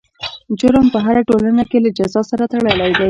[0.59, 2.99] جرم په هره ټولنه کې له جزا سره تړلی دی.